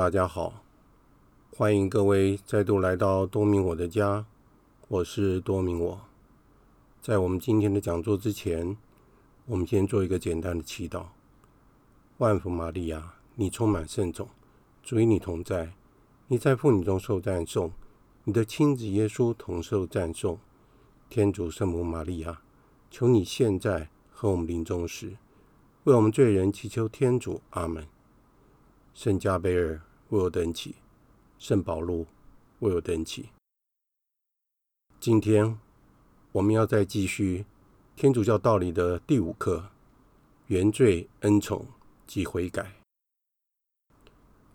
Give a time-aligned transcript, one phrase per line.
[0.00, 0.64] 大家好，
[1.54, 4.24] 欢迎各位再度来到多明我的家，
[4.88, 6.00] 我是多明我。
[7.02, 8.78] 在我们今天的讲座之前，
[9.44, 11.04] 我们先做一个简单的祈祷。
[12.16, 14.26] 万福玛利亚，你充满圣宠，
[14.82, 15.74] 主与你同在，
[16.28, 17.70] 你在妇女中受赞颂，
[18.24, 20.38] 你的亲子耶稣同受赞颂。
[21.10, 22.40] 天主圣母玛利亚，
[22.90, 25.18] 求你现在和我们临终时，
[25.84, 27.42] 为我们罪人祈求天主。
[27.50, 27.86] 阿门。
[28.94, 30.74] 圣加贝尔为我等祈，
[31.38, 32.04] 圣保禄
[32.58, 33.28] 为我等祈。
[34.98, 35.56] 今天
[36.32, 37.44] 我们要再继续
[37.94, 39.70] 天主教道理的第五课：
[40.48, 41.64] 原罪、恩宠
[42.08, 42.72] 及悔改。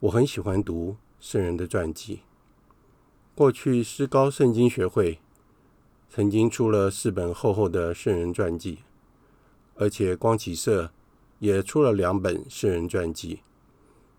[0.02, 2.20] 我很喜欢读圣人的传记。
[3.34, 5.20] 过去诗高圣经学会
[6.10, 8.80] 曾经出了四本厚厚的圣人传记，
[9.76, 10.92] 而且光启社
[11.40, 13.40] 也出了两本圣人传记。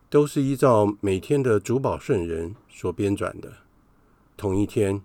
[0.09, 3.55] 都是依照每天的主保圣人所编纂的，
[4.37, 5.03] 同一天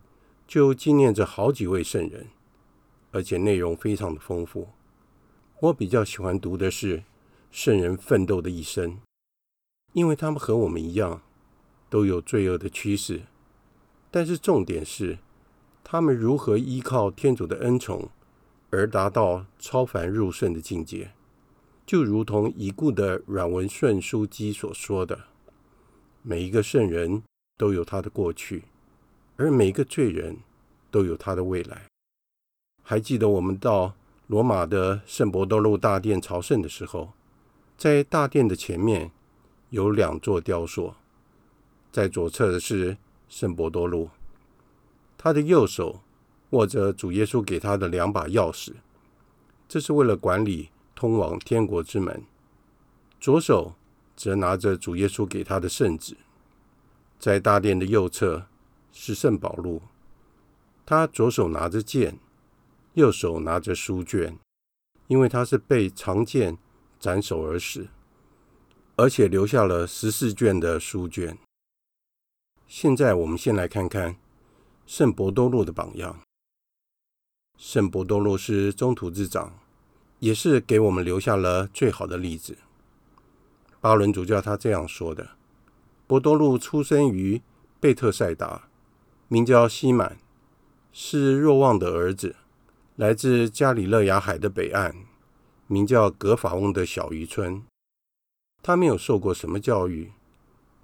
[0.48, 2.28] 就纪念着好几位圣人，
[3.12, 4.70] 而且内容非常的丰富。
[5.60, 7.04] 我比较喜欢读的是
[7.52, 9.00] 圣人奋斗的一生，
[9.94, 11.22] 因为他们和我们一样，
[11.90, 13.24] 都有罪恶的趋势，
[14.12, 15.18] 但是重点是
[15.84, 18.10] 他们如何依靠天主的恩宠
[18.70, 21.12] 而达到超凡入圣的境界。
[21.86, 25.20] 就如同已故的阮文顺枢机所说的
[26.24, 27.24] ：“每一个圣人
[27.58, 28.64] 都有他的过去，
[29.36, 30.38] 而每一个罪人
[30.90, 31.88] 都有他的未来。”
[32.84, 33.94] 还记得我们到
[34.28, 37.12] 罗马的圣伯多禄大殿朝圣的时候，
[37.78, 39.12] 在大殿的前面
[39.70, 40.94] 有两座雕塑，
[41.92, 42.98] 在左侧的是
[43.28, 44.10] 圣伯多禄，
[45.18, 46.02] 他的右手
[46.52, 48.74] 握着主耶稣给他的两把钥匙，
[49.68, 50.70] 这是为了管理。
[51.02, 52.24] 通往天国之门，
[53.20, 53.74] 左手
[54.16, 56.16] 则拿着主耶稣给他的圣旨。
[57.18, 58.46] 在大殿的右侧
[58.92, 59.82] 是圣保禄，
[60.86, 62.20] 他左手拿着剑，
[62.94, 64.38] 右手拿着书卷，
[65.08, 66.60] 因为他是被长剑
[67.00, 67.88] 斩首而死，
[68.96, 71.36] 而且留下了十四卷的书卷。
[72.68, 74.18] 现在我们先来看看
[74.86, 76.22] 圣伯多禄的榜样。
[77.58, 79.58] 圣伯多禄是宗徒之长。
[80.22, 82.60] 也是给我们留下了最好的例子。
[83.80, 85.32] 巴伦主教他这样说的：
[86.06, 87.42] 博多禄出生于
[87.80, 88.70] 贝特赛达，
[89.28, 90.20] 名叫西满，
[90.92, 92.36] 是若望的儿子，
[92.96, 94.96] 来自加里勒亚海的北岸，
[95.66, 97.64] 名叫格法翁的小渔村。
[98.62, 100.12] 他没有受过什么教育，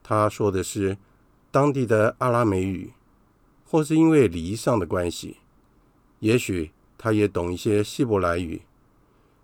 [0.01, 0.97] 他说的是
[1.51, 2.93] 当地的阿拉美语，
[3.63, 5.37] 或是因为礼仪上的关系，
[6.21, 8.63] 也许他也懂一些希伯来语。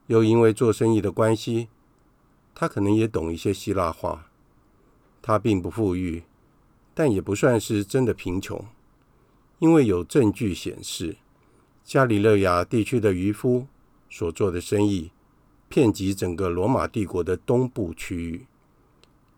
[0.07, 1.69] 又因为做生意的关系，
[2.53, 4.27] 他可能也懂一些希腊话。
[5.21, 6.23] 他并不富裕，
[6.93, 8.65] 但也不算是真的贫穷，
[9.59, 11.15] 因为有证据显示，
[11.85, 13.67] 加里勒亚地区的渔夫
[14.09, 15.11] 所做的生意
[15.69, 18.45] 遍及整个罗马帝国的东部区域。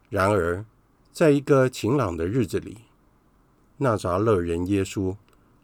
[0.10, 0.66] 然而，
[1.12, 2.80] 在一个晴朗的日子里，
[3.78, 5.16] 纳扎勒人耶稣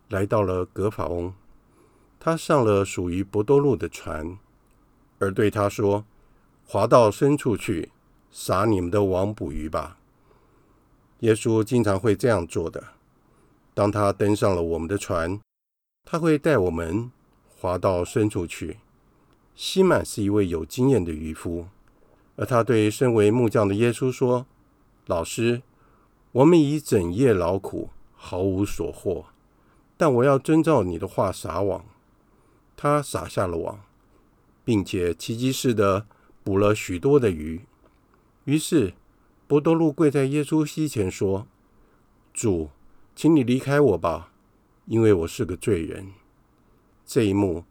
[0.09, 1.33] 来到了格法翁，
[2.19, 4.37] 他上了属于伯多禄的船。
[5.21, 6.03] 而对他说
[6.65, 7.91] ：“划到深处去，
[8.31, 9.99] 撒你们的网捕鱼吧。”
[11.21, 12.83] 耶稣经常会这样做的。
[13.75, 15.39] 当他登上了我们的船，
[16.03, 17.11] 他会带我们
[17.59, 18.79] 划到深处去。
[19.53, 21.67] 西满是一位有经验的渔夫，
[22.35, 24.47] 而他对身为木匠的耶稣说
[25.05, 25.61] ：“老师，
[26.31, 29.25] 我们已整夜劳苦，毫无所获，
[29.95, 31.85] 但我要遵照你的话撒网。”
[32.75, 33.79] 他撒下了网。
[34.63, 36.05] 并且奇迹似的
[36.43, 37.61] 捕了许多的鱼。
[38.45, 38.93] 于是
[39.47, 41.47] 伯多禄跪在耶稣膝前说
[42.33, 42.69] ：“主，
[43.15, 44.31] 请你离开我吧，
[44.85, 46.13] 因为我是个罪人。”
[47.05, 47.65] 这一幕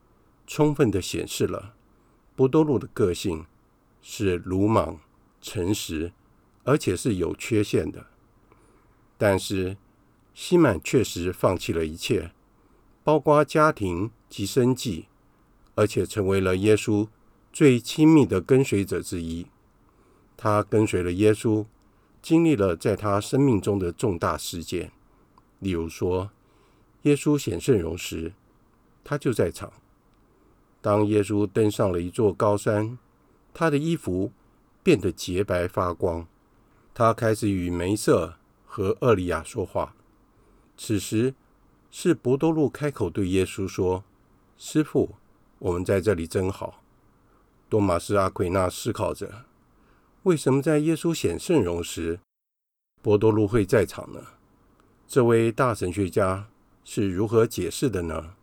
[0.47, 1.75] 充分的显示了
[2.37, 3.47] 伯多禄的个性
[4.03, 5.01] 是鲁莽、
[5.41, 6.13] 诚实，
[6.65, 8.07] 而且是有缺陷的。
[9.17, 9.77] 但是
[10.33, 12.33] 西满确实放弃了一切，
[13.03, 15.07] 包括家庭及生计。
[15.75, 17.09] 而且成为了耶稣
[17.53, 19.47] 最亲密的跟随者之一。
[20.37, 21.67] 他跟随了耶稣，
[22.23, 24.91] 经历了在他生命中的重大事件，
[25.59, 26.31] 例如说，
[27.03, 28.33] 耶稣显圣容时，
[29.05, 29.71] 他就在场。
[30.81, 32.97] 当耶稣登上了一座高山，
[33.53, 34.33] 他的衣服
[34.83, 36.27] 变得洁白发光。
[36.95, 39.95] 他开始与梅瑟和厄利亚说话。
[40.79, 41.35] 此时，
[41.91, 44.05] 是伯多禄开口对耶稣说
[44.57, 45.17] ：“师傅。”
[45.61, 46.83] 我们在这里真好。
[47.69, 49.45] 多马斯·阿奎那思考着，
[50.25, 52.19] 为什么在耶稣显圣容时，
[53.01, 54.21] 伯多禄会在场呢？
[55.07, 56.49] 这位大神学家
[56.85, 58.35] 是如何解释的呢？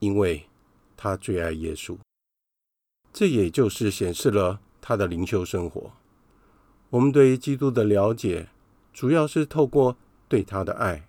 [0.00, 0.48] 因为
[0.96, 1.96] 他最爱耶稣，
[3.12, 5.92] 这也就是显示了他的灵修生活。
[6.90, 8.48] 我们对基督的了解，
[8.92, 9.96] 主要是透过
[10.28, 11.06] 对他的爱，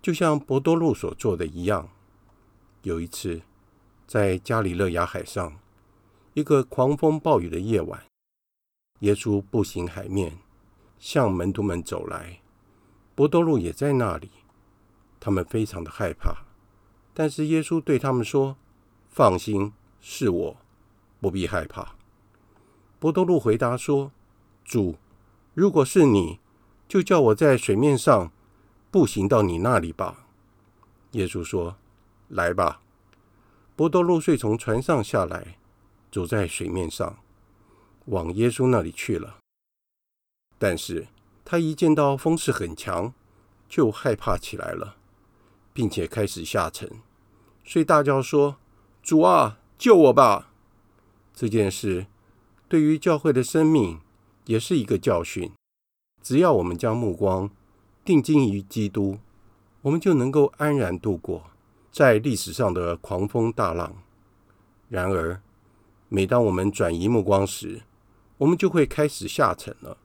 [0.00, 1.88] 就像伯多禄所做的一样。
[2.82, 3.42] 有一次，
[4.08, 5.60] 在加里勒亚海上，
[6.32, 8.02] 一个狂风暴雨的夜晚，
[9.00, 10.38] 耶稣步行海面。
[10.98, 12.40] 向门徒们走来，
[13.14, 14.30] 伯多禄也在那里。
[15.20, 16.46] 他们非常的害怕，
[17.12, 18.56] 但是耶稣对他们说
[19.08, 20.56] ：“放心，是我，
[21.20, 21.94] 不必害怕。”
[22.98, 24.10] 伯多禄回答说
[24.64, 24.96] ：“主，
[25.54, 26.40] 如果是你，
[26.88, 28.32] 就叫我在水面上
[28.90, 30.26] 步行到你那里吧。”
[31.12, 31.76] 耶稣说
[32.28, 32.80] ：“来吧。”
[33.78, 35.56] 波多禄遂从船上下来，
[36.10, 37.18] 走在水面上，
[38.06, 39.36] 往耶稣那里去了。
[40.58, 41.06] 但是
[41.44, 43.14] 他一见到风势很强，
[43.68, 44.96] 就害怕起来了，
[45.72, 46.90] 并且开始下沉，
[47.64, 48.56] 遂大叫说
[49.00, 50.50] ：“主啊，救我吧！”
[51.32, 52.08] 这件事
[52.68, 54.00] 对于教会的生命
[54.46, 55.52] 也是一个教训。
[56.20, 57.48] 只要我们将目光
[58.04, 59.20] 定睛于基督，
[59.82, 61.52] 我们就能够安然度过
[61.90, 63.96] 在历史上的狂风大浪。
[64.88, 65.40] 然而，
[66.08, 67.82] 每当我们转移目光时，
[68.38, 69.98] 我们就会开始下沉了。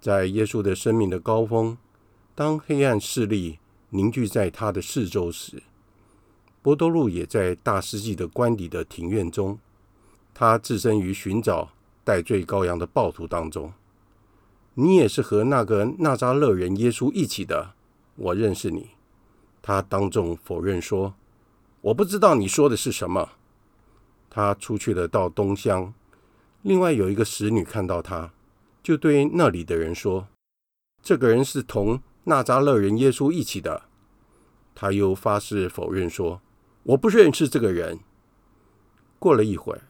[0.00, 1.76] 在耶稣的生命的高峰，
[2.34, 3.58] 当黑暗势力
[3.90, 5.62] 凝聚在他的四周时，
[6.62, 9.58] 伯多禄也在大世纪的官邸的庭院中，
[10.32, 11.70] 他置身于寻找
[12.04, 13.72] 代罪羔羊的暴徒当中。
[14.74, 17.72] 你也是和那个纳扎勒人耶稣一起的，
[18.14, 18.90] 我认识你。
[19.68, 21.12] 他当众否认说
[21.82, 23.32] ：“我不知道你说的是什么。”
[24.30, 25.92] 他出去了到东乡，
[26.62, 28.32] 另外有一个使女看到他。
[28.82, 30.28] 就对那里的人说
[31.04, 33.82] ：“这个人是同纳扎勒人耶稣一起的。”
[34.74, 36.40] 他又发誓否认说
[36.84, 38.00] ：“我不认识这个人。”
[39.20, 39.82] 过了一会儿，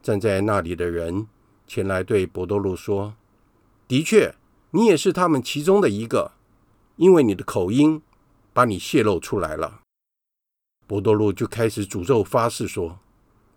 [0.00, 1.26] 站在那里的人
[1.66, 3.16] 前来对伯多禄说
[3.88, 4.36] ：“的确，
[4.70, 6.30] 你也是他们其中的一个，
[6.94, 8.00] 因为你的口音
[8.54, 9.82] 把你泄露出来了。”
[10.88, 13.00] 伯多禄就开始诅咒发誓说：“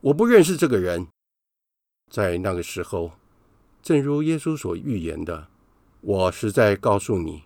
[0.02, 1.08] 我不认识这个人。”
[2.12, 3.14] 在那个时候。
[3.84, 5.48] 正如耶稣所预言的，
[6.02, 7.44] 我实在告诉你，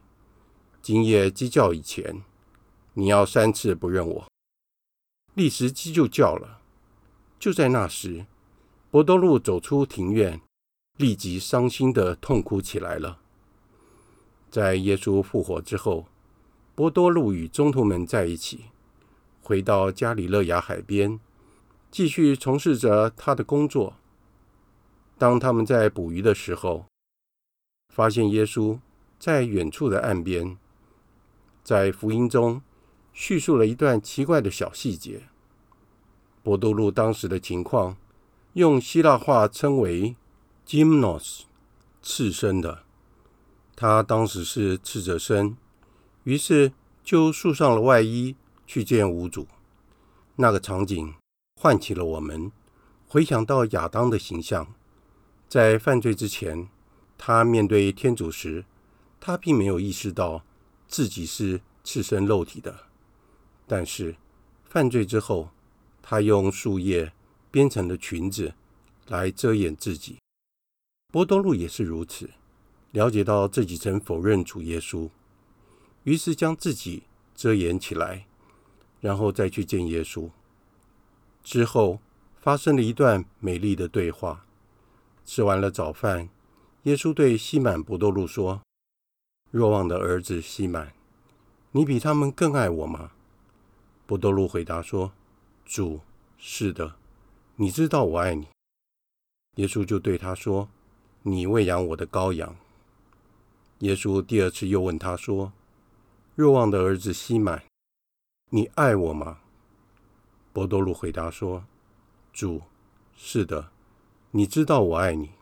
[0.81, 2.23] 今夜鸡叫以前，
[2.93, 4.27] 你要三次不认我。
[5.35, 6.61] 立时鸡就叫了。
[7.37, 8.25] 就在那时，
[8.89, 10.41] 伯多禄走出庭院，
[10.97, 13.19] 立即伤心的痛哭起来了。
[14.49, 16.07] 在耶稣复活之后，
[16.81, 18.61] 波多禄与中途们在一起，
[19.43, 21.19] 回到加里勒亚海边，
[21.91, 23.97] 继续从事着他的工作。
[25.15, 26.87] 当他们在捕鱼的时候，
[27.93, 28.79] 发现耶稣
[29.19, 30.57] 在远处的岸边，
[31.63, 32.63] 在福音中
[33.13, 35.27] 叙述了一段奇怪的小细节。
[36.41, 37.95] 伯多禄当时的情况，
[38.53, 40.15] 用希腊话称为
[40.65, 41.41] “gymnos”，
[42.01, 42.81] 赤身的。
[43.75, 45.55] 他当时是赤着身，
[46.23, 46.73] 于是
[47.03, 48.35] 就束上了外衣
[48.67, 49.47] 去见无主。
[50.35, 51.13] 那个场景
[51.59, 52.51] 唤起了我们
[53.07, 54.73] 回想到亚当的形象。
[55.47, 56.69] 在犯罪之前，
[57.17, 58.63] 他面对天主时，
[59.19, 60.43] 他并没有意识到
[60.87, 62.87] 自己是赤身露体的。
[63.67, 64.15] 但是
[64.63, 65.49] 犯罪之后，
[66.01, 67.11] 他用树叶
[67.51, 68.53] 编成的裙子
[69.07, 70.17] 来遮掩自己。
[71.11, 72.29] 波多禄也是如此，
[72.91, 75.09] 了解到自己曾否认主耶稣，
[76.03, 77.03] 于是将自己
[77.35, 78.25] 遮掩起来，
[78.99, 80.29] 然后再去见耶稣。
[81.43, 81.99] 之后
[82.39, 84.45] 发生了一段美丽的对话。
[85.23, 86.29] 吃完了早饭，
[86.83, 88.61] 耶稣对西满伯多禄说
[89.51, 90.93] ：“若望的儿子西满，
[91.71, 93.11] 你比他们更爱我吗？”
[94.07, 95.13] 伯多禄回答说
[95.63, 96.01] ：“主，
[96.37, 96.95] 是的，
[97.55, 98.47] 你知道我爱你。”
[99.57, 100.67] 耶稣就对他说
[101.23, 102.55] ：“你喂养我的羔羊。”
[103.79, 105.53] 耶稣第二次又问他说
[106.41, 107.61] ：“若望的儿子西满，
[108.49, 109.41] 你爱我吗？”
[110.51, 111.65] 伯多禄回答说
[112.33, 112.63] ：“主，
[113.15, 113.69] 是的。”
[114.33, 115.33] 你知道我爱你。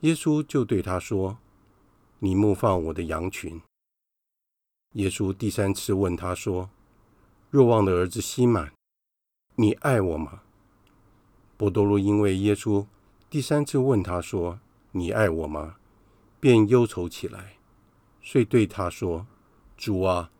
[0.00, 1.38] 耶稣就对他说
[2.20, 3.62] ：“你牧放我的羊群。”
[4.92, 6.68] 耶稣第三次问他说
[7.48, 8.74] ：“若望的儿子西满，
[9.54, 10.42] 你爱我吗？”
[11.56, 12.84] 伯多禄因为耶稣
[13.30, 14.60] 第三次问他说
[14.92, 15.76] ：“你爱我吗？”
[16.38, 17.56] 便忧愁起来，
[18.20, 19.26] 遂对他说
[19.76, 20.30] ：“主啊，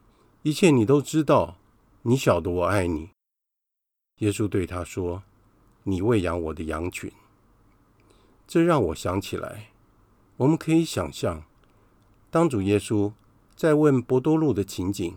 [0.43, 1.57] 一切你都知道，
[2.03, 3.11] 你晓得我爱你。”
[4.21, 5.23] 耶稣对他说
[5.85, 7.13] ：“你喂养我的羊群。”
[8.49, 9.71] 这让我想起来，
[10.37, 11.45] 我们可以想象，
[12.31, 13.13] 当主耶稣
[13.55, 15.17] 在问伯多禄的情景，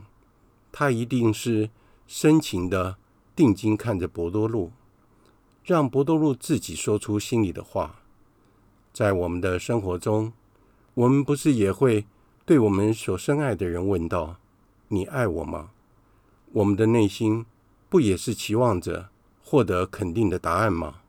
[0.71, 1.69] 他一定是
[2.07, 2.97] 深情的
[3.35, 4.71] 定睛看着伯多禄，
[5.63, 8.01] 让伯多禄自己说出心里的话。
[8.91, 10.33] 在我们的生活中，
[10.95, 12.05] 我们不是也会
[12.49, 14.37] 对我们所深爱的人问道
[14.89, 15.69] ：“你爱我吗？”
[16.51, 17.45] 我们的内心
[17.89, 19.11] 不也是期望着
[19.43, 21.01] 获得肯定的答案吗？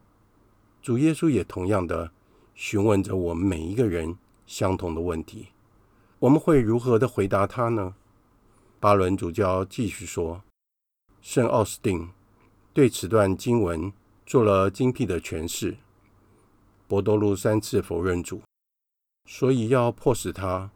[0.82, 2.12] 主耶稣也同样的
[2.54, 5.46] 询问着我们每一个人相同的问题。
[6.18, 7.94] 我们会如何的回答他呢？
[8.78, 10.42] 巴伦主教继续说
[11.22, 12.10] ：“圣奥斯定
[12.74, 13.90] 对此段经文
[14.26, 15.78] 做了精辟的诠释。
[16.86, 18.42] 伯多禄三次否认主，
[19.24, 20.70] 所以要迫使他，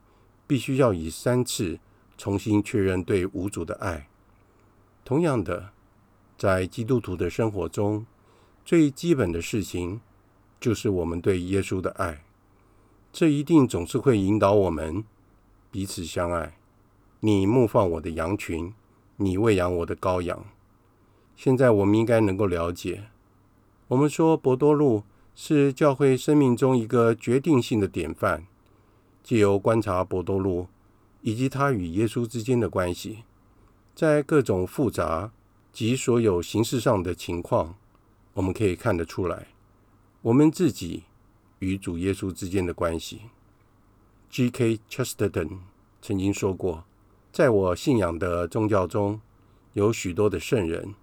[0.46, 1.78] 必须要以三次
[2.16, 4.08] 重新确认对无主的爱。
[5.04, 5.70] 同样的，
[6.36, 8.06] 在基督徒的生活中，
[8.64, 10.00] 最基本的事情
[10.58, 12.24] 就是我们对耶稣的爱。
[13.12, 15.04] 这一定总是会引导我们。”
[15.70, 16.56] 彼此相爱，
[17.18, 18.72] 你牧放我的羊群，
[19.16, 20.44] 你喂养我的羔羊。
[21.34, 23.08] 现在我们应该能够了解，
[23.88, 25.02] 我们说伯多禄
[25.34, 28.46] 是教会生命中一个决定性的典范。
[29.25, 30.69] 借由观察伯多禄
[31.23, 33.25] 以及他与耶稣之间的关系，
[33.95, 35.33] 在各种复杂
[35.73, 37.75] 及所有形式上的情况，
[38.35, 39.49] 我们可以看得出来，
[40.21, 41.04] 我们自己
[41.61, 43.23] 与主耶稣之间的关系。
[44.28, 44.81] G.K.
[44.90, 45.61] Chesterton
[46.02, 46.85] 曾经说过
[47.33, 49.21] ：“在我信仰的宗教中，
[49.73, 50.95] 有许多的圣人，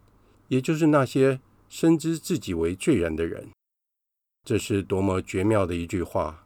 [0.50, 3.50] 也就是那些深知自己为罪人的人。”
[4.46, 6.44] 这是多么绝妙的一句话！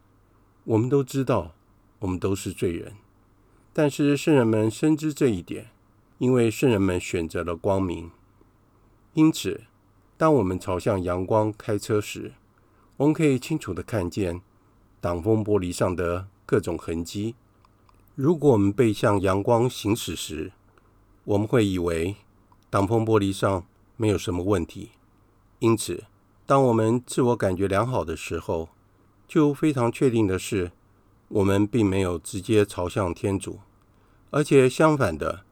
[0.65, 1.54] 我们都知道，
[2.05, 2.93] 我们都是罪人，
[3.73, 5.71] 但是圣人们深知这一点，
[6.19, 8.11] 因为圣人们选择了光明。
[9.15, 9.63] 因此，
[10.15, 12.33] 当我们朝向阳光开车时，
[12.97, 14.39] 我们可以清楚地看见
[15.01, 17.33] 挡风玻璃上的各种痕迹。
[18.13, 20.51] 如果我们背向阳光行驶时，
[21.23, 22.17] 我们会以为
[22.69, 23.65] 挡风玻璃上
[23.97, 24.91] 没有什么问题。
[25.57, 26.03] 因此，
[26.45, 28.69] 当我们自我感觉良好的时候，
[29.27, 30.71] 就非常确定的是，
[31.27, 33.59] 我们并没有直接朝向天主，
[34.29, 35.43] 而且相反的，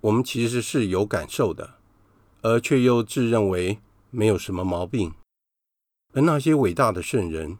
[0.00, 1.74] 我们其实是有感受的，
[2.40, 3.78] 而却又自认为
[4.10, 5.12] 没有什么毛病。
[6.14, 7.58] 而那些伟大的圣人，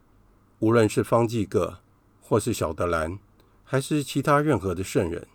[0.61, 1.79] 无论是方济各，
[2.21, 3.19] 或是小德兰，
[3.65, 5.27] 还是其他任何的圣人，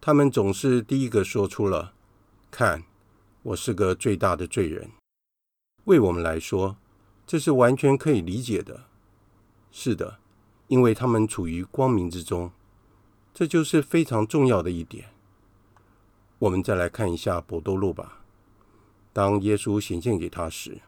[0.00, 1.94] 他们总是第一个说出了
[2.50, 2.84] ：“看，
[3.42, 4.90] 我是个最大的罪人。”
[5.84, 6.76] 为我们来说，
[7.26, 8.86] 这是完全可以理解的。
[9.70, 10.18] 是的，
[10.68, 12.50] 因为他们处于光明之中，
[13.32, 15.10] 这就是非常重要的一点。
[16.38, 18.24] 我们再来看一下伯多禄吧。
[19.12, 20.80] 当耶稣显现给他时，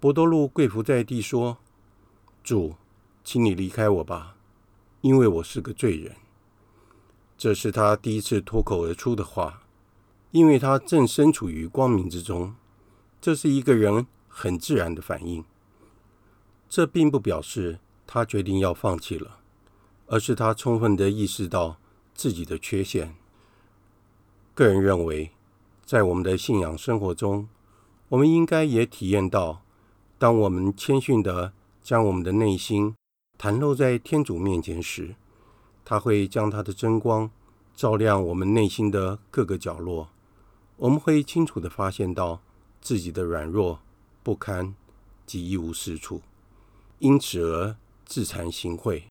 [0.00, 1.58] 伯多禄跪伏在地说
[2.42, 2.76] ：“主，
[3.22, 4.36] 请你离开我吧。”
[5.02, 6.16] 因为我是个罪人，
[7.36, 9.62] 这是他第一次脱口而出的话。
[10.30, 12.54] 因为他正身处于光明之中，
[13.20, 15.42] 这是一个人很自然的反应。
[16.68, 17.78] 这并不表示
[18.10, 19.40] 他决定要放弃了，
[20.06, 21.76] 而是他充分地意识到
[22.14, 23.14] 自己的缺陷。
[24.54, 25.32] 个人认为，
[25.84, 27.50] 在我们的信仰生活中，
[28.08, 29.60] 我们应该也体验到，
[30.18, 32.94] 当我们谦逊地将我们的内心。
[33.38, 35.14] 袒露在天主面前时，
[35.84, 37.30] 他会将他的真光
[37.76, 40.08] 照亮我们内心的各个角落。
[40.78, 42.40] 我们会清楚地发现到
[42.80, 43.80] 自己的软弱、
[44.22, 44.74] 不堪
[45.26, 46.22] 及一无是处，
[46.98, 47.76] 因此而
[48.08, 49.02] 自惭形秽。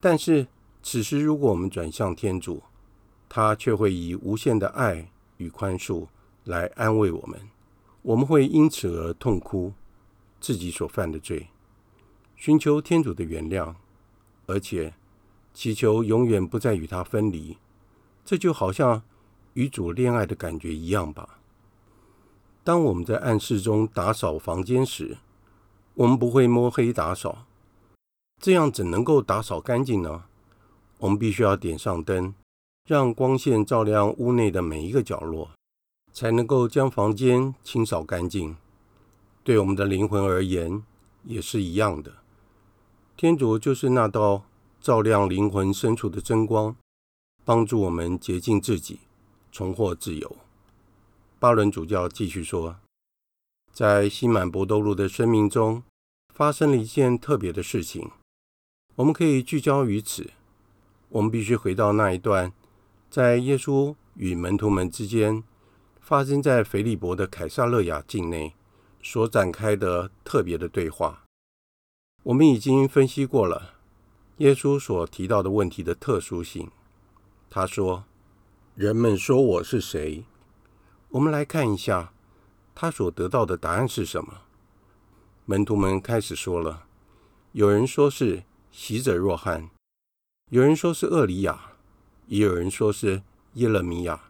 [0.00, 0.48] 但是，
[0.82, 2.62] 此时如果我们转向天主，
[3.28, 6.06] 他却会以无限的爱与宽恕
[6.44, 7.38] 来安慰我们。
[8.02, 9.72] 我们会因此而痛哭
[10.40, 11.48] 自己所犯的罪。
[12.36, 13.74] 寻求天主的原谅，
[14.46, 14.94] 而且
[15.52, 17.58] 祈求永远不再与他分离，
[18.24, 19.02] 这就好像
[19.52, 21.40] 与主恋爱的感觉一样吧。
[22.62, 25.18] 当我们在暗室中打扫房间时，
[25.94, 27.46] 我们不会摸黑打扫，
[28.44, 30.24] 这样怎能够打扫干净呢？
[30.98, 32.34] 我们必须要点上灯，
[32.86, 35.52] 让光线照亮屋内的每一个角落，
[36.12, 38.54] 才能够将房间清扫干净。
[39.42, 40.82] 对我们的灵魂而言，
[41.22, 42.16] 也是一样的。
[43.16, 44.44] 天主就是那道
[44.78, 46.76] 照亮灵魂深处的真光，
[47.46, 49.00] 帮助我们洁净自己，
[49.50, 50.36] 重获自由。
[51.38, 52.76] 巴伦主教继续说，
[53.72, 55.82] 在西满博多禄的生命中，
[56.34, 58.10] 发生了一件特别的事情。
[58.96, 60.30] 我们可以聚焦于此。
[61.08, 62.52] 我们必须回到那一段，
[63.10, 65.42] 在耶稣与门徒们之间，
[66.00, 68.54] 发生在腓利伯的凯撒勒雅境内
[69.02, 71.24] 所展开的特别的对话。
[72.24, 73.74] 我们已经分析过了，
[74.38, 76.70] 耶稣所提到的问题的特殊性。
[77.50, 78.04] 他说
[78.74, 80.24] ：“人们说我是谁？”
[81.10, 82.12] 我们来看一下
[82.74, 84.42] 他所得到的答案是什么。
[85.44, 86.86] 门徒们开始说了
[87.52, 88.42] ：“有人说是
[88.76, 89.70] 洗者若汉，
[90.50, 91.74] 有人说是厄里亚，
[92.26, 93.22] 也有人说是
[93.54, 94.24] 耶勒米亚，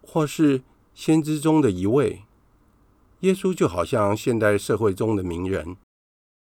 [0.00, 0.62] 或是
[0.94, 2.22] 先知中的一位。”
[3.20, 5.76] 耶稣就好像现代社会中的名人，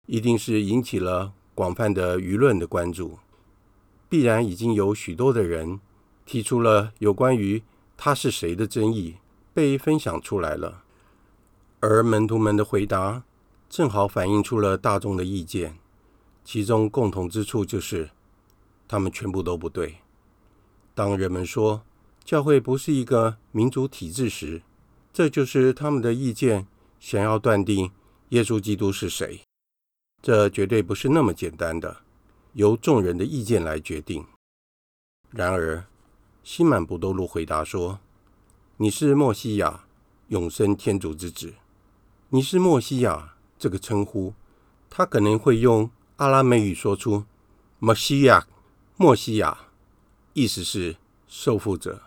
[0.07, 3.17] 一定是引起了广泛的舆论的关注，
[4.07, 5.81] 必然已经有许多的人
[6.25, 7.63] 提出了有关于
[7.97, 9.15] 他是谁的争议。
[9.55, 10.83] 被分享出来了，
[11.79, 13.23] 而门徒们的回答
[13.69, 15.77] 正好反映出了大众的意见，
[16.43, 18.09] 其中共同之处就是
[18.87, 19.97] 他们全部都不对。
[20.93, 21.83] 当人们说
[22.23, 24.61] 教会不是一个民主体制时，
[25.11, 26.67] 这就是他们的意见
[26.99, 27.91] 想要断定
[28.29, 29.41] 耶稣基督是谁。
[30.21, 32.01] 这绝对不是那么简单的，
[32.53, 34.25] 由众人的意见来决定。
[35.29, 35.85] 然而，
[36.43, 37.99] 西满伯多路回答说。
[38.77, 39.85] 你是莫西亚，
[40.29, 41.53] 永生天主之子。
[42.29, 44.33] 你是莫西亚这个称呼，
[44.89, 47.25] 他可能会用阿拉美语说出
[47.79, 48.47] “默西亚”，
[48.97, 49.57] 默西亚，
[50.33, 50.97] 意思是
[51.27, 52.03] 受傅者。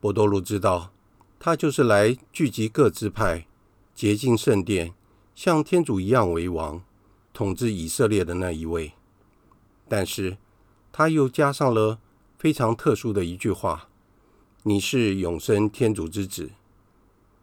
[0.00, 0.92] 伯多禄知道，
[1.40, 3.48] 他就是来聚集各支派、
[3.96, 4.94] 洁净圣殿、
[5.34, 6.82] 像天主一样为王、
[7.32, 8.92] 统治以色列的那一位。
[9.88, 10.38] 但是，
[10.92, 11.98] 他又加上了
[12.38, 13.88] 非常特殊的一句话。
[14.62, 16.52] 你是永生天主之子，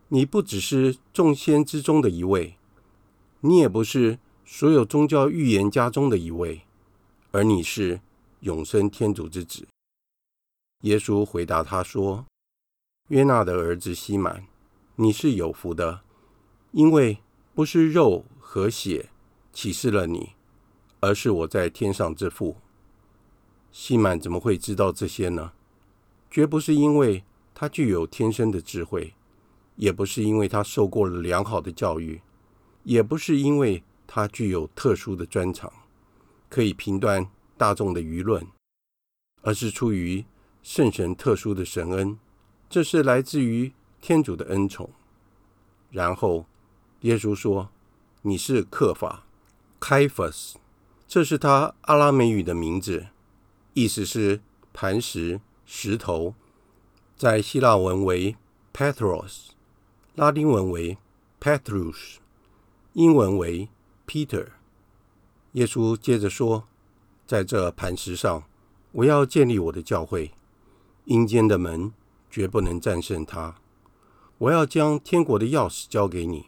[0.07, 2.55] 你不只是众仙之中的一位，
[3.41, 6.61] 你也不是所有宗教预言家中的一位，
[7.31, 7.99] 而你是
[8.39, 9.67] 永生天主之子。
[10.83, 12.25] 耶稣回答他说
[13.09, 14.47] ：“约纳的儿子西满，
[14.95, 15.99] 你是有福的，
[16.71, 17.17] 因为
[17.53, 19.09] 不是肉和血
[19.51, 20.29] 启示了你，
[21.01, 22.55] 而是我在天上之父。”
[23.69, 25.51] 西满怎么会知道这些呢？
[26.31, 29.13] 绝不是因为他具有天生的智慧，
[29.75, 32.21] 也不是因为他受过了良好的教育，
[32.83, 35.71] 也不是因为他具有特殊的专长，
[36.49, 38.47] 可以评断大众的舆论，
[39.41, 40.25] 而是出于
[40.63, 42.17] 圣神特殊的神恩，
[42.69, 44.89] 这是来自于天主的恩宠。
[45.91, 46.45] 然后
[47.01, 47.69] 耶稣说
[48.23, 49.25] ：“你是克法
[49.79, 50.55] （Caiaphas），
[51.07, 53.07] 这是他阿拉美语的名字，
[53.73, 54.41] 意思是
[54.73, 56.33] 磐石。”石头，
[57.17, 58.37] 在希腊文为
[58.73, 59.49] Petros，
[60.15, 60.97] 拉丁文为
[61.41, 62.19] Petrus，
[62.93, 63.67] 英文为
[64.07, 64.47] Peter。
[65.51, 66.67] 耶稣接着说
[67.27, 68.45] ：“在这磐石上，
[68.93, 70.31] 我要建立我的教会，
[71.05, 71.93] 阴间的门
[72.31, 73.55] 绝不能战胜它。
[74.37, 76.47] 我要将天国的钥匙交给你。”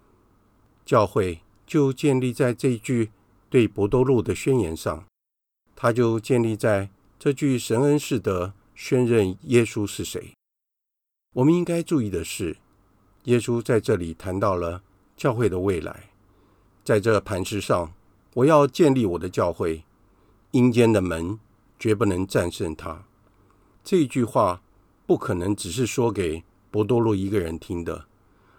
[0.85, 3.11] 教会就建立在这句
[3.49, 5.05] 对伯多禄的宣言上，
[5.75, 8.53] 他就建立在这句神恩式的。
[8.81, 10.33] 宣认耶稣是谁？
[11.33, 12.55] 我们应该注意的是，
[13.25, 14.81] 耶稣在这里谈到了
[15.17, 16.08] 教会的未来。
[16.89, 17.93] 在这磐石上，
[18.33, 19.83] 我要建立我的教会，
[20.49, 21.39] 阴间的门
[21.77, 23.05] 绝不能战胜它。
[23.83, 24.63] 这句话
[25.05, 28.07] 不可能只是说给伯多禄一个人听的，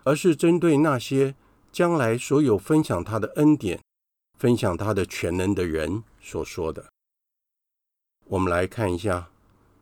[0.05, 1.35] 而是针对那些
[1.73, 3.81] 将来所有分享他的恩典、
[4.39, 6.87] 分享他的全能的人所说的。
[8.29, 9.31] 我们来看一下。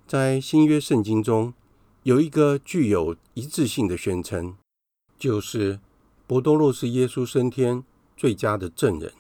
[0.07, 1.53] 在新约圣经中，
[2.05, 4.57] 有一个具有一致性的宣称，
[5.19, 5.81] 就是
[6.27, 7.85] 伯多禄是耶稣升天
[8.19, 9.13] 最佳的证人。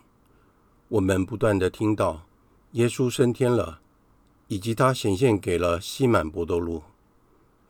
[0.89, 2.27] 我们不断的听到
[2.73, 3.81] 耶稣升天了，
[4.49, 6.83] 以及他显现给了西满伯多禄。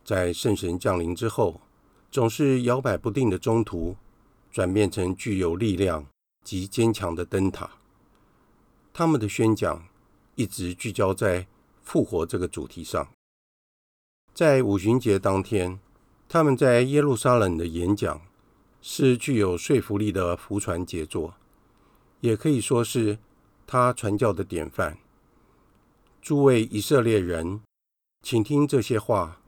[0.02, 1.60] 在圣神降临之后，
[2.10, 3.96] 总是摇摆不定的中途，
[4.50, 6.06] 转变成具有力量
[6.42, 7.72] 及坚强的灯塔。
[8.94, 9.86] 他们的宣讲
[10.34, 11.46] 一直聚焦在
[11.82, 13.06] 复活这个主题上，
[14.32, 15.78] 在五旬节当天，
[16.26, 18.22] 他们在耶路撒冷的演讲
[18.80, 21.34] 是具有说服力的福传杰作，
[22.20, 23.18] 也可以说是
[23.66, 24.98] 他传教的典范。
[26.22, 27.60] 诸位以色列人，
[28.22, 29.40] 请听这些话：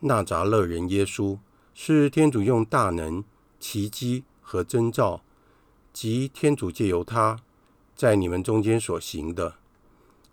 [0.00, 1.38] 纳匝勒人耶稣
[1.74, 3.24] 是天主用大能、
[3.60, 5.22] 奇迹和征兆，
[5.92, 7.38] 及天主借由他
[7.94, 9.56] 在你们中间所行的。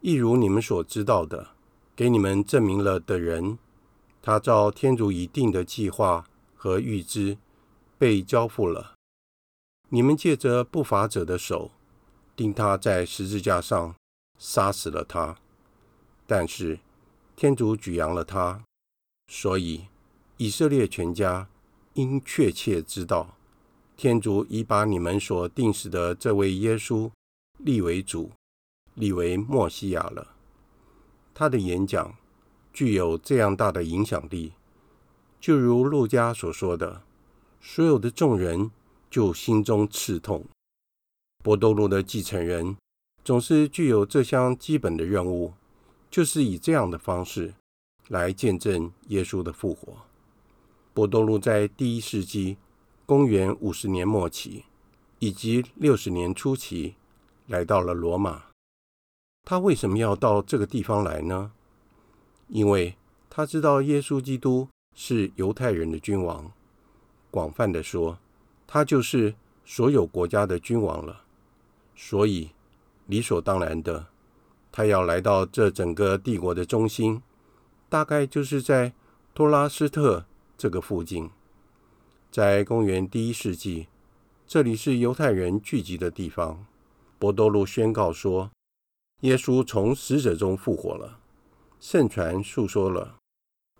[0.02, 1.50] 一如你们所知道的，
[1.96, 3.58] 给你们证明了的人，
[4.22, 7.38] 他照天主已定的计划和预知，
[8.00, 8.96] 被交付了。
[9.90, 11.70] 你们借着不法者的手，
[12.36, 13.94] 钉他在十字架上，
[14.40, 15.38] 杀死了他。
[16.26, 16.80] 但是
[17.36, 18.64] 天主举扬了他，
[19.28, 19.88] 所以
[20.38, 21.48] 以色列全家
[21.94, 23.36] 应确切知道，
[23.98, 27.12] 天主已把你们所钉死的这位耶稣
[27.58, 28.32] 立为主。
[28.96, 30.36] 立为默西亚了。
[31.34, 32.18] 他的演讲
[32.74, 34.54] 具有这样大的影响力，
[35.40, 37.04] 就如路加所说的，
[37.62, 38.72] 所有的众人
[39.10, 40.45] 就心中刺痛。
[41.43, 42.76] 伯多禄的继承人
[43.24, 45.54] 总是具有这项基本的任务，
[46.12, 47.54] 就是以这样的方式
[48.08, 49.93] 来见证耶稣的复活。
[50.93, 52.58] 伯多禄在第一世纪
[53.06, 54.65] 公元五十年末期
[55.19, 56.95] 以及六十年初期
[57.48, 58.45] 来到了罗马。
[59.43, 61.52] 他为什么要到这个地方来呢？
[62.50, 62.95] 因为
[63.30, 66.52] 他知道耶稣基督是犹太人的君王，
[67.30, 68.18] 广泛的说，
[68.65, 71.22] 他就是所有国家的君王了。
[71.96, 72.52] 所以
[73.08, 74.08] 理所当然的，
[74.72, 77.22] 他要来到这整个帝国的中心，
[77.88, 78.94] 大概就是在
[79.34, 80.26] 托拉斯特
[80.58, 81.30] 这个附近。
[82.32, 83.88] 在公元第一世纪，
[84.46, 86.65] 这里是犹太人聚集的地方。
[87.18, 88.52] 伯多禄宣告说。
[89.24, 91.20] 耶稣从死者中复活了，
[91.82, 93.18] 圣传述说了。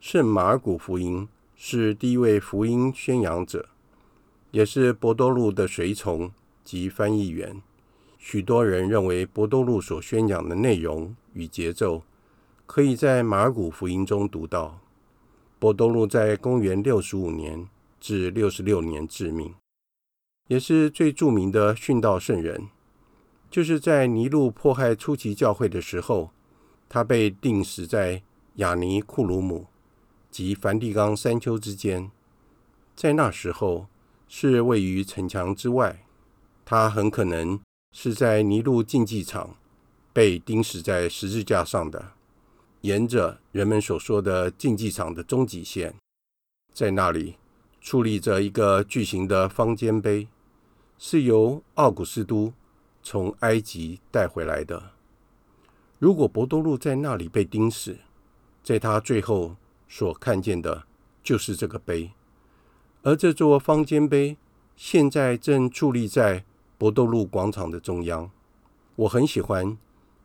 [0.02, 1.30] 圣马尔谷福音
[1.62, 3.68] 是第一位福音宣扬者，
[4.52, 6.32] 也是伯多禄的随从
[6.64, 7.62] 及翻译员。
[8.18, 12.04] 许多人认为伯多禄所宣讲的内容与节奏，
[12.66, 14.80] 可以在马尔谷福音中读到。
[15.60, 17.68] 伯多禄在公元六十五年
[18.00, 19.54] 至六十六年致命，
[20.48, 22.70] 也是最著名的殉道圣人。
[23.52, 26.32] 就是在尼禄迫害初期教会的时候，
[26.88, 28.24] 他被钉死在
[28.56, 29.68] 亚尼库鲁姆
[30.30, 32.12] 及梵蒂冈山丘之间。
[32.96, 33.88] 在那时候
[34.28, 36.06] 是位于城墙之外，
[36.66, 37.60] 他很可能
[37.92, 39.56] 是在尼禄竞技场
[40.12, 42.14] 被钉死在十字架上的，
[42.82, 45.96] 沿着人们所说的竞技场的终极线，
[46.74, 47.38] 在那里
[47.82, 50.28] 矗立着一个巨型的方尖碑，
[50.98, 52.54] 是由奥古斯都。
[53.02, 54.92] 从埃及带回来的。
[56.00, 57.98] 如果博多禄在那里被钉死，
[58.62, 59.56] 在他最后
[59.90, 60.86] 所看见的
[61.22, 62.12] 就是这个碑，
[63.02, 64.38] 而这座方尖碑
[64.78, 66.46] 现在正矗立在
[66.78, 68.32] 博多路广场的中央。
[68.96, 69.78] 我很喜欢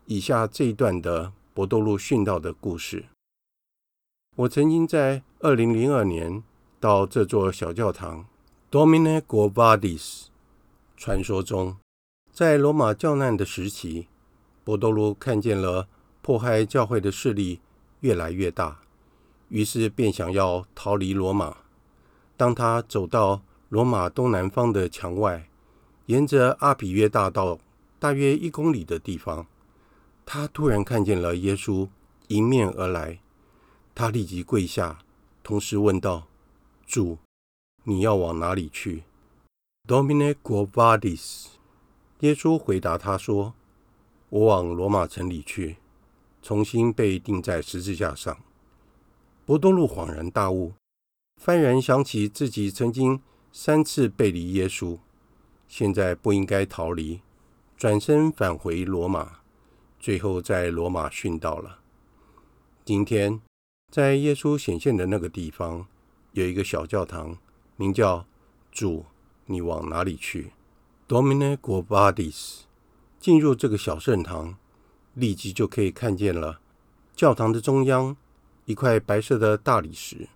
[0.06, 3.06] 以下这一段的博多路殉道的故事。
[4.36, 6.42] 我曾经在二零零二年
[6.78, 8.26] 到这座小教堂
[8.70, 10.26] Domine quo vadis，
[10.96, 11.76] 传说中。
[12.32, 14.08] 在罗马教难的时期，
[14.64, 15.88] 博多路看见了
[16.20, 17.60] 迫害教会的势力
[18.00, 18.80] 越来越大，
[19.48, 21.56] 于是便想要逃离罗马。
[22.36, 25.48] 当他走到罗马东南方的墙外，
[26.06, 27.58] 沿着阿比约大道
[27.98, 29.46] 大约一公里的地方，
[30.26, 31.88] 他突然看见了耶稣
[32.28, 33.20] 迎面而来。
[33.94, 34.98] 他立即跪下，
[35.42, 36.26] 同时问道
[36.86, 37.18] ：“主，
[37.84, 39.04] 你要往哪里去
[39.86, 41.46] ？”Domine quo vadis？
[42.20, 43.54] 耶稣回答他说
[44.30, 45.76] ：“我往罗马城里去，
[46.42, 48.36] 重新被钉在十字架上。”
[49.46, 50.72] 伯多禄恍然大悟，
[51.38, 53.20] 幡然想起自己曾经
[53.52, 54.98] 三次背离耶稣，
[55.68, 57.20] 现在不应该逃离，
[57.76, 59.40] 转身返回罗马，
[60.00, 61.80] 最后在罗马殉道了。
[62.86, 63.42] 今天，
[63.92, 65.86] 在耶稣显现的那个地方，
[66.32, 67.36] 有一个小教堂，
[67.76, 68.26] 名叫
[68.72, 69.04] “主，
[69.44, 70.52] 你往哪里去？”
[71.06, 72.60] Domine quo vadis，
[73.20, 74.56] 进入这个小圣堂，
[75.12, 76.60] 立即就可以看见了
[77.14, 78.16] 教堂的中央
[78.66, 80.28] 一块白色的大理石，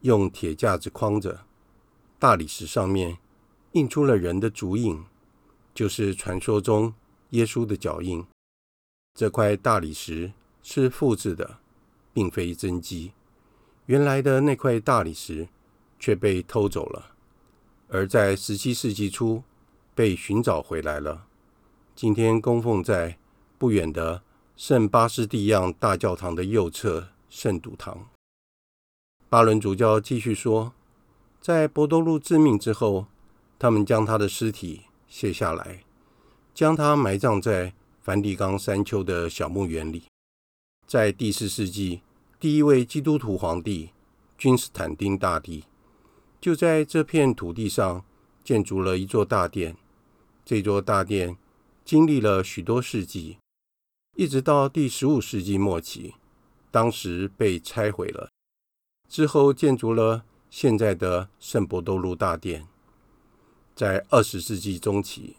[0.00, 1.40] 用铁架子框着。
[2.18, 3.18] 大理石上面
[3.72, 5.02] 印出了人的足印，
[5.74, 6.94] 就是传说中
[7.30, 8.24] 耶稣的脚印。
[9.14, 11.58] 这块大理石是复制的，
[12.12, 13.12] 并非真迹。
[13.86, 15.48] 原来的那块大理石
[15.98, 17.12] 却被偷走了，
[17.88, 19.42] 而在十七世纪初，
[19.94, 21.26] 被寻找回来了。
[21.94, 23.18] 今天供奉在
[23.58, 24.22] 不远的
[24.56, 28.10] 圣巴斯蒂亚大教堂的右侧圣髑堂。
[29.30, 30.74] 巴伦主教继续说，
[31.40, 33.06] 在博多禄致命之后，
[33.58, 35.84] 他们将他的尸体卸下来，
[36.52, 40.02] 将他埋葬在梵蒂冈山丘的小墓园里。
[40.86, 42.02] 在第四世纪，
[42.40, 43.90] 第一位基督徒皇帝
[44.36, 45.64] 君士坦丁大帝
[46.40, 48.04] 就在这片土地上
[48.42, 49.76] 建筑了一座大殿。
[50.44, 51.36] 这座大殿
[51.84, 53.38] 经历了许多世纪，
[54.16, 56.14] 一直到第十五世纪末期，
[56.70, 58.30] 当时被拆毁了。
[59.08, 62.66] 之后建筑了现在的圣伯多禄大殿。
[63.74, 65.36] 在二十世纪中期，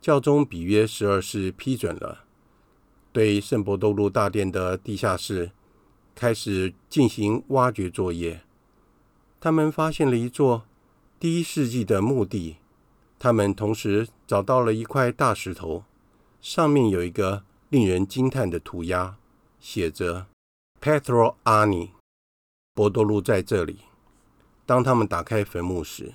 [0.00, 2.24] 教宗比约十二世批准了
[3.12, 5.50] 对圣伯多禄大殿的地下室
[6.14, 8.42] 开始进行挖掘作业。
[9.40, 10.64] 他们发现了一座
[11.18, 12.56] 第一世纪的墓地。
[13.18, 15.84] 他们同时找到了一块大石头，
[16.40, 19.18] 上面有一个令人惊叹的涂鸦，
[19.60, 20.26] 写着
[20.80, 21.90] “Petro Ani”，
[22.74, 23.80] 伯多禄在这里。
[24.64, 26.14] 当他们打开坟墓时，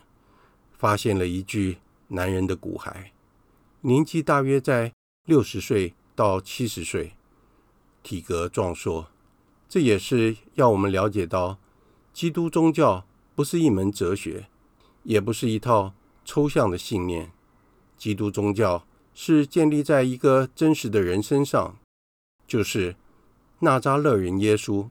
[0.73, 3.11] 发现了一具男人的骨骸，
[3.81, 4.93] 年纪大约在
[5.25, 7.13] 六十岁到七十岁，
[8.01, 9.07] 体格壮硕。
[9.69, 11.59] 这也是要我们了解到，
[12.11, 14.47] 基督宗教不是一门哲学，
[15.03, 17.31] 也不是一套抽象的信念。
[17.97, 21.77] 基督宗教是建立在一个真实的人身上，
[22.47, 22.95] 就是
[23.65, 24.87] 纳扎勒人耶稣。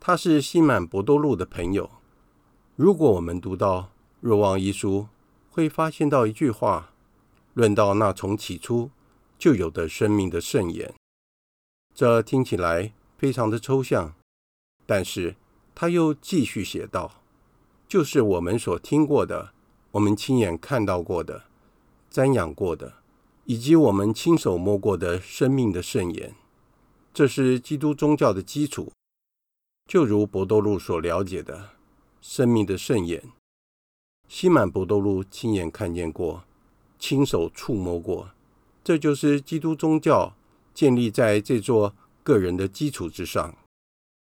[0.00, 1.90] 他是西满伯多禄的朋友。
[2.74, 3.80] 如果我们读到
[4.20, 5.00] 《若望一书》，
[5.54, 6.92] 会发现到一句话，
[7.52, 8.90] 论到那从起初
[9.38, 10.94] 就有的生命的圣言。
[11.94, 14.14] 这听起来非常的抽象，
[14.86, 15.36] 但是
[15.74, 17.20] 他又继续写道
[17.86, 19.52] ：“就是我们所听过的，
[19.90, 21.44] 我们亲眼看到过的，
[22.10, 22.94] 瞻仰过的，
[23.44, 26.34] 以及我们亲手摸过的生命的圣言。
[27.12, 28.92] 这是基督宗教的基础。
[29.86, 31.70] 就如伯多禄所了解的。”
[32.22, 33.32] 生命的盛宴，
[34.28, 36.44] 西满伯多禄亲眼看见过，
[36.98, 38.32] 亲手触摸过，
[38.84, 40.34] 这就是基督宗教
[40.74, 43.56] 建立在这座个人的基础之上。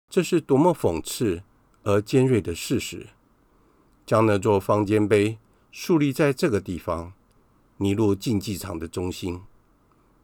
[0.08, 1.42] 这是多么讽刺
[1.82, 3.08] 而尖锐的事实！
[4.06, 5.37] 将那座方尖碑
[5.70, 7.12] 树立在这个地方，
[7.76, 9.42] 尼禄竞技场的中心。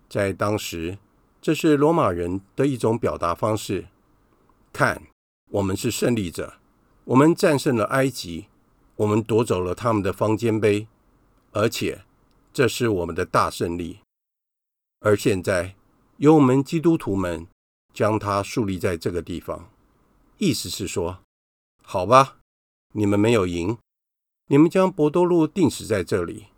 [0.09, 0.97] 在当时，
[1.41, 3.87] 这是罗马人的一种表达方式。
[4.73, 5.03] 看，
[5.49, 6.55] 我们是胜利者。
[7.05, 8.47] 我们战胜了埃及，
[8.97, 10.87] 我们夺走了他们的方尖碑，
[11.53, 12.05] 而且
[12.53, 14.01] 这是我们的大胜利。
[15.01, 15.75] 而现在，
[16.19, 17.47] 由我们基督徒们
[17.95, 19.71] 将它树立在这个地方，
[20.37, 21.21] 意思是说，
[21.83, 22.37] 好吧，
[22.93, 23.79] 你们没有赢，
[24.49, 26.49] 你们将博多路钉死在这里。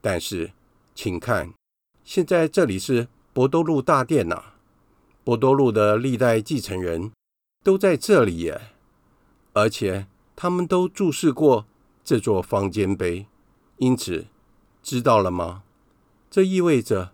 [0.00, 0.52] 但是，
[0.94, 1.52] 请看，
[2.04, 4.42] 现在这里是博多禄大殿呐，
[5.24, 7.12] 博多禄的历代继承人
[7.64, 8.60] 都在这里耶。
[9.54, 11.66] 而且他们都注视过
[12.04, 13.26] 这座方尖碑，
[13.76, 14.26] 因此
[14.82, 15.62] 知道了吗？
[16.30, 17.12] 这意味着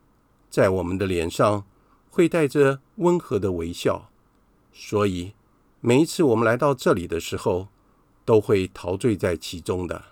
[0.49, 1.65] 在我们的脸上
[2.11, 4.11] 会带着温和的微笑，
[4.73, 5.35] 所以
[5.81, 7.69] 每一次我们来到这里的时候，
[8.25, 10.05] 都会陶醉在其中的。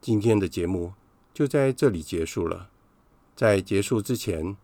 [0.00, 0.92] 今天的节目
[1.32, 2.70] 就在这里结束了。
[3.36, 4.56] 在结束之前，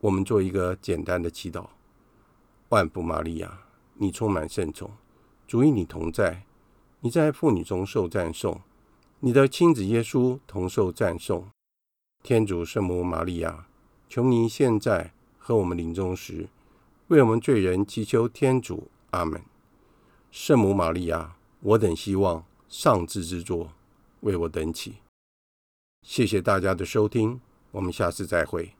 [0.00, 1.66] 我们做一个简单的祈祷：
[2.70, 3.60] 万福玛利亚，
[3.94, 4.90] 你充满圣宠。
[5.46, 6.44] 主与你同在，
[7.00, 8.60] 你在妇女中受赞颂，
[9.20, 11.48] 你的亲子耶稣同受赞颂。
[12.24, 13.68] 天主圣母玛利亚，
[14.08, 16.48] 求你现在和我们临终时，
[17.06, 18.88] 为我们罪人祈求天主。
[19.10, 19.40] 阿门。
[20.32, 23.70] 圣母玛利亚，我等希望上智之作，
[24.20, 24.96] 为我等祈。
[26.02, 27.40] 谢谢大家的收听，
[27.76, 28.72] 我们下次再会。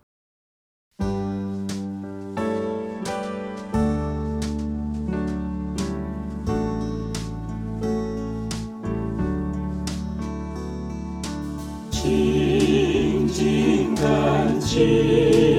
[11.91, 15.56] 静静看见。